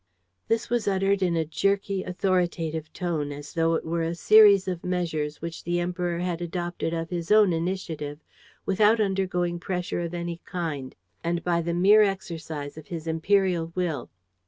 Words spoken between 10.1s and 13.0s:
any kind and by the mere exercise of